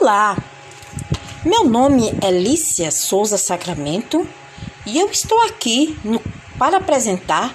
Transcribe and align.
Olá, 0.00 0.34
meu 1.44 1.64
nome 1.64 2.10
é 2.22 2.30
Lícia 2.30 2.90
Souza 2.90 3.36
Sacramento 3.36 4.26
e 4.86 4.98
eu 4.98 5.10
estou 5.10 5.38
aqui 5.42 5.94
no, 6.02 6.18
para 6.58 6.78
apresentar 6.78 7.54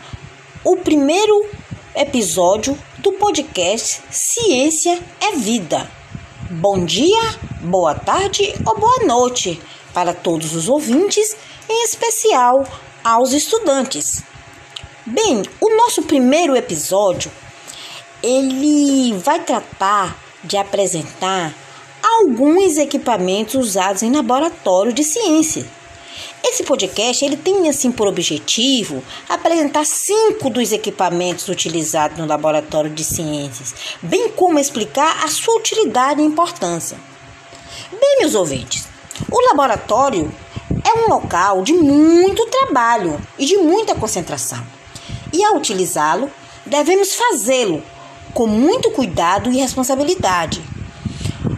o 0.64 0.78
primeiro 0.78 1.50
episódio 1.96 2.78
do 3.00 3.14
podcast 3.14 4.00
Ciência 4.12 5.02
é 5.20 5.32
Vida. 5.32 5.90
Bom 6.52 6.86
dia, 6.86 7.20
boa 7.62 7.96
tarde 7.96 8.54
ou 8.64 8.80
boa 8.80 9.08
noite 9.08 9.60
para 9.92 10.14
todos 10.14 10.54
os 10.54 10.70
ouvintes, 10.70 11.36
em 11.68 11.84
especial 11.84 12.64
aos 13.04 13.34
estudantes. 13.34 14.22
Bem, 15.04 15.42
o 15.60 15.76
nosso 15.76 16.04
primeiro 16.04 16.56
episódio 16.56 17.32
ele 18.22 19.18
vai 19.18 19.40
tratar 19.40 20.16
de 20.44 20.58
apresentar 20.58 21.65
alguns 22.16 22.78
equipamentos 22.78 23.56
usados 23.56 24.02
em 24.02 24.12
laboratório 24.12 24.94
de 24.94 25.04
ciência. 25.04 25.66
Esse 26.44 26.64
podcast 26.64 27.26
ele 27.26 27.36
tem 27.36 27.68
assim 27.68 27.92
por 27.92 28.08
objetivo 28.08 29.04
apresentar 29.28 29.86
cinco 29.86 30.50
dos 30.50 30.72
equipamentos 30.72 31.50
utilizados 31.50 32.18
no 32.18 32.26
laboratório 32.26 32.90
de 32.90 33.04
ciências, 33.04 33.76
bem 34.02 34.30
como 34.30 34.60
explicar 34.60 35.26
a 35.26 35.28
sua 35.28 35.58
utilidade 35.58 36.22
e 36.22 36.26
importância. 36.26 36.98
Bem, 37.92 38.20
meus 38.20 38.36
ouvintes, 38.36 38.88
o 39.30 39.42
laboratório 39.50 40.32
é 40.84 41.00
um 41.00 41.10
local 41.10 41.64
de 41.64 41.74
muito 41.74 42.46
trabalho 42.46 43.20
e 43.38 43.46
de 43.46 43.58
muita 43.58 43.96
concentração. 43.96 44.66
E 45.34 45.44
ao 45.44 45.58
utilizá-lo, 45.58 46.32
devemos 46.66 47.14
fazê-lo 47.14 47.84
com 48.34 48.48
muito 48.48 48.92
cuidado 48.92 49.52
e 49.52 49.58
responsabilidade 49.58 50.75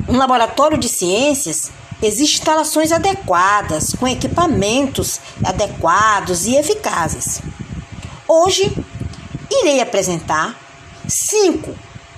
um 0.07 0.17
laboratório 0.17 0.77
de 0.77 0.87
ciências 0.87 1.71
existe 2.01 2.39
instalações 2.39 2.91
adequadas, 2.91 3.93
com 3.93 4.07
equipamentos 4.07 5.19
adequados 5.43 6.45
e 6.45 6.55
eficazes. 6.55 7.41
Hoje, 8.27 8.71
irei 9.49 9.81
apresentar 9.81 10.55
cinco 11.07 11.75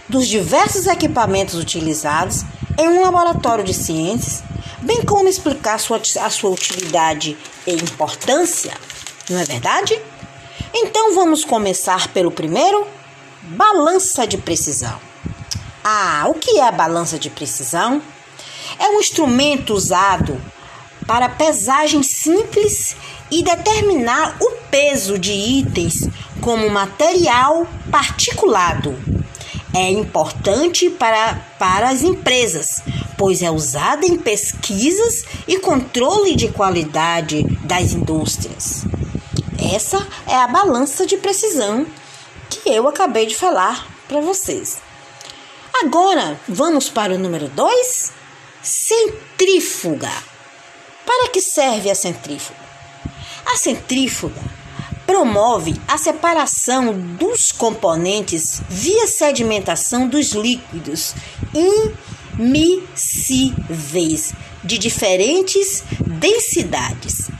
dos 0.07 0.27
diversos 0.27 0.87
equipamentos 0.87 1.55
utilizados 1.55 2.43
em 2.77 2.87
um 2.87 3.01
laboratório 3.01 3.63
de 3.63 3.73
ciências, 3.73 4.43
bem 4.81 5.03
como 5.03 5.27
explicar 5.27 5.75
a 5.75 5.79
sua, 5.79 6.01
a 6.21 6.29
sua 6.29 6.49
utilidade 6.49 7.37
e 7.65 7.73
importância, 7.73 8.73
não 9.29 9.39
é 9.39 9.45
verdade? 9.45 9.99
Então 10.73 11.13
vamos 11.13 11.45
começar 11.45 12.07
pelo 12.09 12.31
primeiro: 12.31 12.87
balança 13.43 14.25
de 14.25 14.37
precisão. 14.37 15.08
Ah, 15.91 16.25
o 16.27 16.35
que 16.35 16.59
é 16.59 16.67
a 16.67 16.71
balança 16.71 17.17
de 17.17 17.31
precisão? 17.31 17.99
É 18.77 18.89
um 18.89 18.99
instrumento 18.99 19.73
usado 19.73 20.39
para 21.07 21.27
pesagem 21.27 22.03
simples 22.03 22.95
e 23.31 23.41
determinar 23.41 24.37
o 24.39 24.51
peso 24.69 25.17
de 25.17 25.31
itens 25.31 26.07
como 26.41 26.69
material 26.69 27.67
particulado. 27.89 28.95
É 29.73 29.89
importante 29.89 30.91
para, 30.91 31.33
para 31.57 31.89
as 31.89 32.03
empresas, 32.03 32.83
pois 33.17 33.41
é 33.41 33.49
usada 33.49 34.05
em 34.05 34.15
pesquisas 34.15 35.25
e 35.47 35.57
controle 35.57 36.35
de 36.35 36.49
qualidade 36.49 37.41
das 37.63 37.93
indústrias. 37.93 38.85
Essa 39.73 40.07
é 40.27 40.35
a 40.35 40.47
balança 40.47 41.07
de 41.07 41.17
precisão 41.17 41.83
que 42.47 42.69
eu 42.69 42.87
acabei 42.87 43.25
de 43.25 43.35
falar 43.35 43.87
para 44.07 44.21
vocês. 44.21 44.87
Agora 45.81 46.37
vamos 46.45 46.89
para 46.89 47.13
o 47.13 47.17
número 47.17 47.47
2: 47.47 48.11
centrífuga. 48.61 50.11
Para 51.05 51.29
que 51.29 51.39
serve 51.41 51.89
a 51.89 51.95
centrífuga? 51.95 52.59
A 53.45 53.55
centrífuga 53.55 54.41
promove 55.07 55.79
a 55.87 55.97
separação 55.97 56.91
dos 56.93 57.53
componentes 57.53 58.61
via 58.67 59.07
sedimentação 59.07 60.05
dos 60.05 60.33
líquidos 60.33 61.15
immiscíveis 62.37 64.33
de 64.61 64.77
diferentes 64.77 65.81
densidades. 66.05 67.31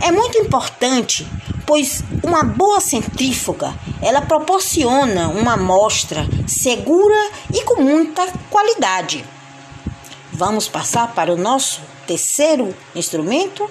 É 0.00 0.10
muito 0.10 0.38
importante 0.38 1.26
pois 1.66 2.02
uma 2.22 2.42
boa 2.42 2.80
centrífuga 2.80 3.74
ela 4.00 4.20
proporciona 4.22 5.28
uma 5.28 5.54
amostra 5.54 6.26
segura 6.46 7.30
e 7.52 7.62
com 7.62 7.82
muita 7.82 8.26
qualidade. 8.50 9.24
Vamos 10.32 10.68
passar 10.68 11.14
para 11.14 11.32
o 11.32 11.36
nosso 11.36 11.80
terceiro 12.06 12.74
instrumento, 12.94 13.68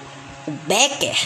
o 0.47 0.51
becker. 0.51 1.17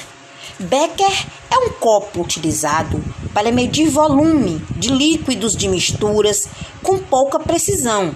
Becker 0.59 1.25
é 1.51 1.57
um 1.57 1.69
copo 1.71 2.21
utilizado 2.21 3.03
para 3.33 3.51
medir 3.51 3.89
volume 3.89 4.65
de 4.71 4.89
líquidos 4.89 5.55
de 5.55 5.67
misturas 5.67 6.47
com 6.81 6.97
pouca 6.97 7.39
precisão 7.39 8.15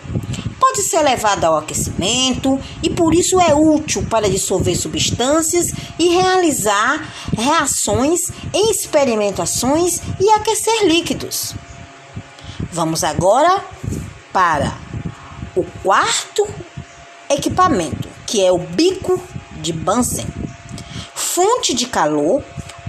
pode 0.70 0.84
ser 0.84 1.02
levado 1.02 1.46
ao 1.46 1.58
aquecimento 1.58 2.60
e 2.84 2.92
por 2.92 3.16
isso 3.16 3.42
é 3.42 3.56
útil 3.56 4.06
para 4.08 4.30
dissolver 4.30 4.76
substâncias 4.78 5.72
e 5.98 6.10
realizar 6.10 7.12
reações 7.36 8.30
em 8.54 8.70
experimentações 8.70 10.00
e 10.20 10.30
aquecer 10.30 10.86
líquidos. 10.86 11.56
Vamos 12.72 13.04
agora 13.04 13.66
para 14.32 14.78
o 15.56 15.64
quarto 15.82 16.48
equipamento, 17.28 18.08
que 18.28 18.46
é 18.46 18.52
o 18.52 18.60
bico 18.60 19.20
de 19.60 19.74
Bunsen. 19.74 20.28
Fonte 21.16 21.74
de 21.74 21.88
calor 21.88 22.44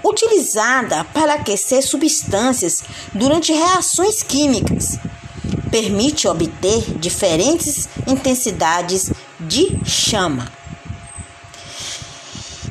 utilizada 0.04 1.02
para 1.04 1.34
aquecer 1.34 1.82
substâncias 1.82 2.84
durante 3.14 3.54
reações 3.54 4.22
químicas 4.22 4.98
permite 5.70 6.26
obter 6.26 6.98
diferentes 6.98 7.88
intensidades 8.06 9.12
de 9.38 9.78
chama. 9.84 10.50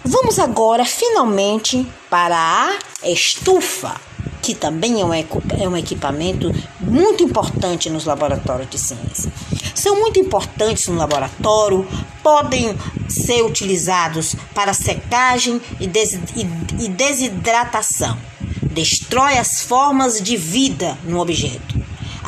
Vamos 0.04 0.40
agora 0.40 0.86
finalmente 0.86 1.86
para 2.10 2.78
a 3.04 3.10
estufa, 3.10 3.96
que 4.42 4.56
também 4.56 5.02
é 5.02 5.06
um, 5.06 5.14
é 5.14 5.70
um 5.70 5.78
equipamento 5.78 6.52
muito 6.80 7.24
importante 7.24 7.90
nos 7.90 8.06
laboratórios 8.06 8.70
de 8.70 8.80
ciência. 8.80 9.32
São 9.76 10.00
muito 10.00 10.20
importantes 10.20 10.88
no 10.88 10.96
laboratório, 10.96 11.88
podem 12.24 12.78
ser 13.08 13.44
utilizados 13.44 14.36
para 14.54 14.74
secagem 14.74 15.62
e 15.80 16.88
desidratação. 16.88 18.18
Destrói 18.62 19.38
as 19.38 19.62
formas 19.62 20.22
de 20.22 20.36
vida 20.36 20.98
no 21.04 21.20
objeto 21.20 21.79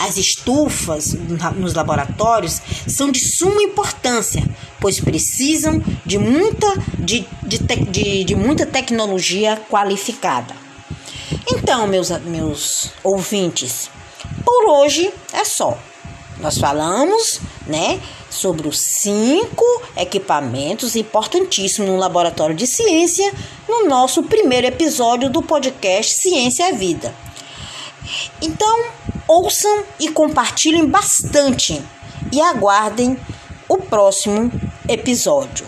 as 0.02 0.18
estufas 0.18 1.14
nos 1.56 1.74
laboratórios 1.74 2.60
são 2.88 3.12
de 3.12 3.20
suma 3.20 3.62
importância, 3.62 4.44
pois 4.80 5.00
precisam 5.00 5.82
de 6.04 6.18
muita, 6.18 6.68
de, 6.98 7.28
de, 7.44 7.58
de, 7.60 8.24
de 8.24 8.36
muita 8.36 8.66
tecnologia 8.66 9.62
qualificada. 9.70 10.56
Então, 11.48 11.86
meus, 11.88 12.10
meus 12.22 12.92
ouvintes, 13.04 13.90
por 14.44 14.70
hoje 14.70 15.12
é 15.34 15.46
só. 15.46 15.78
Nós 16.40 16.58
falamos, 16.58 17.40
né, 17.68 18.02
sobre 18.28 18.68
os 18.68 18.80
cinco 18.80 19.64
equipamentos 19.96 20.96
importantíssimos 20.96 21.88
no 21.90 21.98
laboratório 21.98 22.56
de 22.56 22.66
ciência 22.66 23.32
no 23.68 23.88
nosso 23.88 24.24
primeiro 24.24 24.66
episódio 24.66 25.30
do 25.30 25.44
podcast 25.44 26.16
Ciência 26.16 26.64
é 26.64 26.72
Vida. 26.72 27.14
Então, 28.42 28.86
ouçam 29.32 29.86
e 29.98 30.10
compartilhem 30.10 30.86
bastante 30.86 31.82
e 32.34 32.42
aguardem 32.42 33.18
o 33.70 33.78
próximo 33.78 34.52
episódio. 34.90 35.66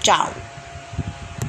Tchau! 0.00 0.43